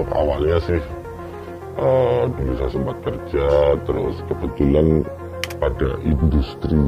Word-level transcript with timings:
untuk 0.00 0.16
awalnya 0.16 0.56
sih. 0.64 0.80
Uh, 1.76 2.24
dulu 2.32 2.52
saya 2.56 2.70
sempat 2.72 2.96
kerja 3.04 3.48
terus 3.84 4.16
kebetulan 4.26 5.04
pada 5.60 5.88
industri 6.04 6.82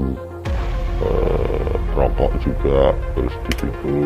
uh, 1.01 1.73
rokok 1.97 2.33
juga 2.45 2.93
terus 3.15 3.33
di 3.47 3.53
situ 3.57 3.97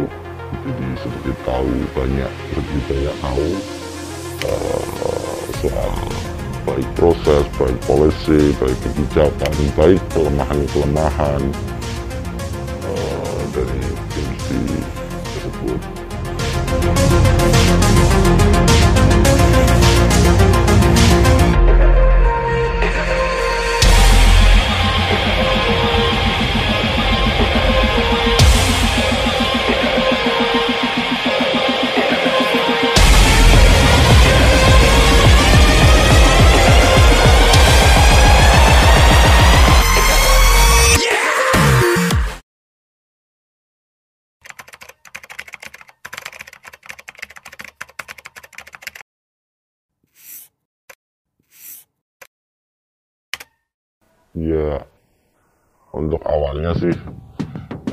jadi 0.63 0.87
sedikit 1.01 1.37
tahu 1.43 1.71
banyak 1.97 2.33
lebih 2.55 2.81
banyak 2.87 3.17
tahu 3.19 3.49
uh, 4.47 4.83
soal 5.59 5.93
baik 6.67 6.89
proses, 6.95 7.45
baik 7.57 7.79
polisi, 7.89 8.55
baik 8.59 8.79
kebijakan, 8.87 9.55
baik 9.75 10.03
kelemahan-kelemahan 10.15 11.43
Ya, 54.37 54.85
untuk 55.97 56.21
awalnya 56.29 56.77
sih 56.77 56.93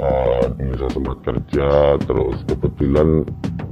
uh, 0.03 0.43
saya 0.51 0.89
sempat 0.91 1.17
kerja, 1.23 1.95
terus 2.03 2.43
kebetulan 2.51 3.23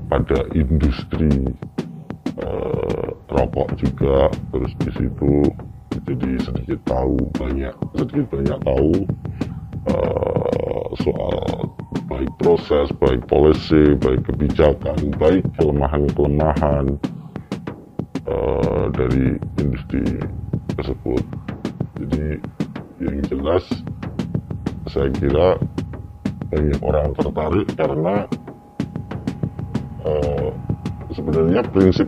pada 0.07 0.47
industri 0.55 1.51
uh, 2.39 3.11
rokok 3.27 3.75
juga, 3.75 4.31
terus 4.55 4.71
di 4.87 4.91
situ 4.95 5.43
jadi 6.07 6.39
sedikit 6.47 6.79
tahu 6.87 7.19
banyak, 7.35 7.75
sedikit 7.99 8.39
banyak 8.39 8.59
tahu 8.63 8.91
uh, 9.91 10.87
soal 11.03 11.75
baik 12.07 12.31
proses, 12.39 12.87
baik 13.03 13.19
polisi, 13.27 13.99
baik 13.99 14.23
kebijakan, 14.31 15.11
baik 15.19 15.43
kelemahan-kelemahan 15.59 16.95
uh, 18.31 18.87
dari 18.95 19.35
industri 19.59 20.23
tersebut. 20.79 21.50
Jadi 21.99 22.39
yang 23.01 23.17
jelas 23.27 23.65
saya 24.91 25.09
kira 25.17 25.57
banyak 26.51 26.79
orang 26.83 27.15
tertarik 27.15 27.67
karena 27.79 28.15
uh, 30.03 30.49
sebenarnya 31.15 31.61
prinsip 31.71 32.07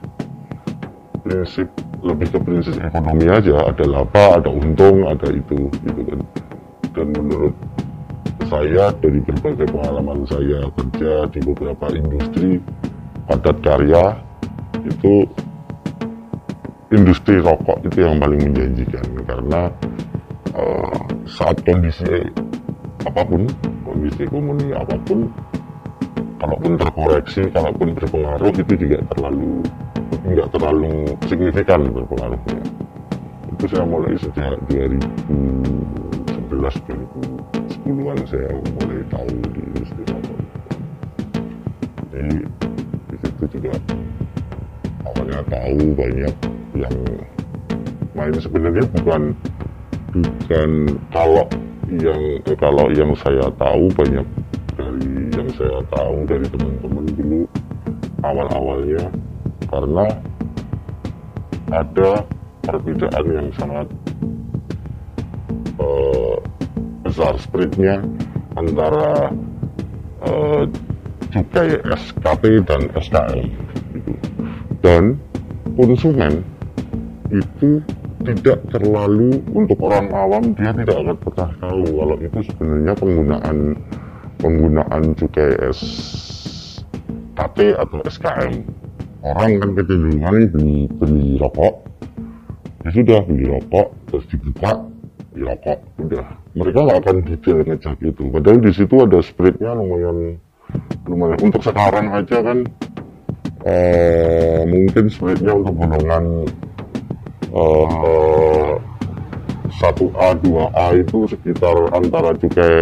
prinsip 1.23 1.67
lebih 2.03 2.35
ke 2.35 2.39
prinsip 2.43 2.75
ekonomi 2.83 3.31
aja. 3.31 3.71
Ada 3.71 3.85
laba 3.87 4.39
ada 4.39 4.51
untung 4.51 5.07
ada 5.07 5.27
itu 5.31 5.71
gitu 5.87 6.01
kan. 6.03 6.19
Dan 6.93 7.07
menurut 7.15 7.55
saya 8.51 8.91
dari 8.99 9.17
berbagai 9.23 9.65
pengalaman 9.71 10.27
saya 10.27 10.67
kerja 10.77 11.25
di 11.31 11.39
beberapa 11.41 11.85
industri 11.95 12.59
padat 13.25 13.57
karya 13.63 14.19
itu 14.83 15.25
industri 16.93 17.41
rokok 17.41 17.81
itu 17.89 18.05
yang 18.05 18.21
paling 18.21 18.37
menjanjikan 18.37 19.05
karena 19.25 19.73
uh, 20.53 21.01
saat 21.25 21.57
kondisi 21.65 22.29
apa 23.03 23.21
pun 23.25 23.49
kondisi 23.81 24.29
ekonomi 24.29 24.69
apa 24.77 24.95
pun 25.01 25.25
kalaupun 26.37 26.77
terkoreksi 26.77 27.49
kalaupun 27.49 27.97
berpengaruh 27.97 28.53
itu 28.53 28.73
juga 28.77 29.01
terlalu 29.15 29.65
nggak 30.23 30.47
terlalu 30.53 30.93
signifikan 31.25 31.89
berpengaruhnya. 31.89 32.61
Itu 33.57 33.65
saya 33.67 33.85
mulai 33.89 34.13
sejak 34.21 34.55
2011 34.69 35.01
2010an 36.53 38.19
saya 38.29 38.49
mulai 38.53 38.99
tahu 39.09 39.33
di 39.51 39.61
industri 39.73 40.03
rokok. 40.07 40.39
Jadi 42.13 42.37
di 43.09 43.45
juga 43.51 43.73
awalnya 45.03 45.39
tahu 45.51 45.79
banyak 45.97 46.33
yang 46.73 46.95
main 48.13 48.35
sebenarnya 48.37 48.85
bukan 48.93 49.21
bukan 50.13 50.69
kalau 51.09 51.45
yang 51.89 52.21
eh, 52.45 52.57
kalau 52.57 52.85
yang 52.93 53.11
saya 53.17 53.49
tahu 53.57 53.89
banyak 53.93 54.25
dari 54.73 55.29
yang 55.33 55.49
saya 55.53 55.79
tahu 55.89 56.25
dari 56.25 56.45
teman-teman 56.49 57.05
dulu 57.13 57.41
awal-awalnya 58.25 59.05
karena 59.69 60.05
ada 61.73 62.11
perbedaan 62.63 63.25
yang 63.33 63.49
sangat 63.57 63.87
uh, 65.81 66.37
besar 67.03 67.33
spreadnya 67.41 67.99
antara 68.55 69.33
uh, 70.23 70.63
cukai 71.33 71.81
SKP 71.81 72.61
dan 72.63 72.81
gitu. 73.91 74.13
dan 74.85 75.03
konsumen 75.73 76.45
itu 77.33 77.81
tidak 78.23 78.61
terlalu 78.71 79.41
untuk 79.51 79.75
orang 79.83 80.07
awam 80.13 80.53
dia 80.55 80.71
tidak 80.71 80.95
akan 81.01 81.17
pernah 81.19 81.49
tahu 81.59 81.83
kalau 81.83 82.15
itu 82.21 82.39
sebenarnya 82.53 82.93
penggunaan 82.95 83.75
penggunaan 84.39 85.03
cukai 85.17 85.51
SKP 85.73 87.57
atau 87.75 87.99
SKM 88.07 88.63
orang 89.23 89.63
kan 89.63 89.69
kecenderungan 89.79 90.35
beli 90.51 90.91
beli 90.99 91.39
rokok. 91.39 91.75
Ya 92.83 92.89
sudah 92.91 93.23
beli 93.23 93.47
rokok 93.47 93.87
terus 94.11 94.27
dibuka 94.27 94.83
beli 95.31 95.43
rokok 95.47 95.79
udah. 96.03 96.27
Mereka 96.53 96.79
nggak 96.83 96.99
akan 97.01 97.17
detail 97.25 97.57
ngecek 97.63 97.97
itu. 98.03 98.23
Padahal 98.29 98.59
di 98.59 98.71
situ 98.75 98.95
ada 98.99 99.19
spreadnya 99.23 99.71
lumayan 99.73 100.37
lumayan. 101.07 101.39
Untuk 101.39 101.63
sekarang 101.63 102.11
aja 102.11 102.37
kan 102.43 102.67
uh, 103.63 104.61
mungkin 104.67 105.07
spreadnya 105.07 105.55
untuk 105.55 105.73
golongan 105.79 106.45
uh, 107.53 108.75
1A, 109.73 110.27
2A 110.41 110.85
itu 111.01 111.25
sekitar 111.27 111.75
antara 111.91 112.31
cukai 112.37 112.77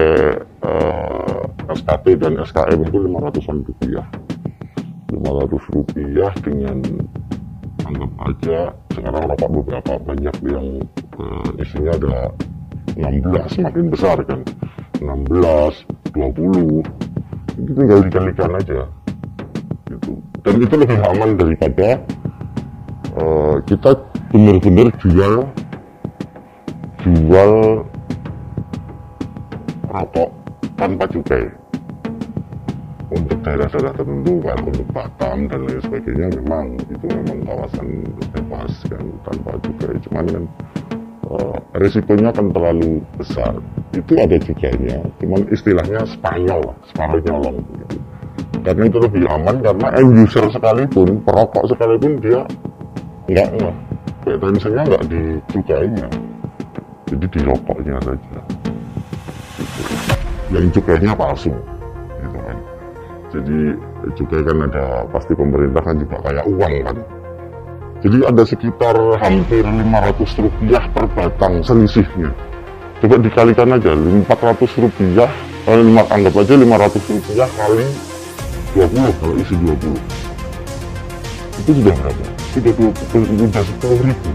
uh, 0.64 1.44
SKP 1.72 2.20
dan 2.20 2.36
SKM 2.44 2.80
itu 2.84 2.98
500-an 3.00 3.58
rupiah. 3.64 4.08
500 5.12 5.76
rupiah 5.76 6.32
dengan 6.44 6.78
anggap 7.88 8.12
aja 8.24 8.60
sekarang 8.96 9.24
rokok 9.28 9.50
beberapa 9.60 9.94
banyak 10.04 10.36
yang 10.48 10.68
uh, 11.20 11.50
isinya 11.64 11.92
ada 11.96 12.18
16 13.00 13.66
makin 13.66 13.86
besar 13.88 14.18
kan? 14.28 14.44
16, 15.00 16.14
20 16.14 16.86
itu 17.58 17.72
tinggal 17.76 18.00
dikalikan 18.06 18.52
aja. 18.56 18.82
Gitu. 19.90 20.12
Dan 20.44 20.54
itu 20.60 20.76
lebih 20.76 21.00
aman 21.02 21.30
daripada 21.40 22.00
uh, 23.18 23.58
kita 23.66 24.11
benar-benar 24.32 24.88
jual 25.04 25.44
jual 27.04 27.52
rokok 29.92 30.30
tanpa 30.80 31.04
cukai. 31.12 31.46
Untuk 33.12 33.44
daerah-daerah 33.44 33.92
tertentu 33.92 34.40
kan 34.40 34.56
untuk 34.64 34.88
Batam 34.96 35.52
dan 35.52 35.68
lain 35.68 35.84
sebagainya 35.84 36.28
memang 36.40 36.80
itu 36.88 37.06
memang 37.12 37.44
kawasan 37.44 38.08
bebas 38.32 38.72
kan 38.88 39.04
tanpa 39.28 39.52
cukai. 39.60 40.00
Cuman 40.08 40.26
kan 40.32 40.44
uh, 41.28 41.60
risikonya 41.76 42.32
kan 42.32 42.56
terlalu 42.56 43.04
besar. 43.20 43.52
Itu 43.92 44.16
ada 44.16 44.40
cukainya 44.40 45.04
cuman 45.20 45.44
istilahnya 45.52 46.08
Spanyol 46.08 46.64
Spanyol 46.96 47.20
nyolong 47.28 47.58
gitu. 47.76 47.98
karena 48.64 48.84
itu 48.88 48.98
lebih 49.04 49.24
aman 49.28 49.56
karena 49.60 49.88
end 50.00 50.12
user 50.24 50.46
sekalipun 50.48 51.20
perokok 51.28 51.68
sekalipun 51.68 52.24
dia 52.24 52.48
nggak 53.28 53.50
nggak 54.22 54.38
tensinya 54.38 54.82
nggak 54.86 55.04
di 55.10 55.22
cukainya 55.50 56.08
jadi 57.12 57.26
di 57.28 57.40
rokoknya 57.44 57.96
saja. 58.08 58.42
Gitu. 59.60 59.82
yang 60.52 60.68
cukainya 60.72 61.12
palsu. 61.16 61.52
Gitu 62.20 62.38
kan. 62.40 62.58
Jadi 63.32 63.58
cukai 64.16 64.42
kan 64.44 64.58
ada 64.68 64.86
pasti 65.12 65.32
pemerintah 65.36 65.84
kan 65.84 65.96
juga 66.00 66.18
kayak 66.24 66.46
uang 66.48 66.76
kan. 66.88 66.98
Jadi 68.02 68.18
ada 68.26 68.44
sekitar 68.48 68.96
hampir 69.22 69.62
500 69.62 70.42
rupiah 70.42 70.84
per 70.90 71.06
batang 71.14 71.62
selisihnya 71.62 72.32
coba 73.02 73.18
dikalikan 73.18 73.74
aja 73.74 73.98
400 73.98 74.78
rupiah 74.78 75.30
lima, 75.66 76.06
anggap 76.14 76.38
aja 76.38 76.54
500 76.54 77.02
rupiah 77.18 77.50
kali 77.58 77.86
20 78.78 79.18
kalau 79.18 79.36
isi 79.42 79.56
20 79.58 79.98
itu 81.66 81.72
sudah 81.82 81.94
berapa 81.98 82.31
sudah 82.52 83.64
sepuluh 83.64 84.00
ribu 84.04 84.30